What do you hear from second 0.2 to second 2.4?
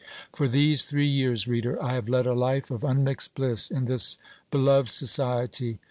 For these three years, reader, I have led a